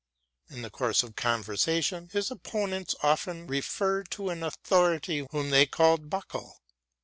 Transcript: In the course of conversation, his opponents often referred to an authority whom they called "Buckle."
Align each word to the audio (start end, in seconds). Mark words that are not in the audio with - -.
In 0.49 0.63
the 0.63 0.71
course 0.71 1.03
of 1.03 1.15
conversation, 1.15 2.09
his 2.11 2.31
opponents 2.31 2.95
often 3.03 3.45
referred 3.45 4.09
to 4.09 4.31
an 4.31 4.41
authority 4.41 5.27
whom 5.29 5.51
they 5.51 5.67
called 5.67 6.09
"Buckle." 6.09 6.63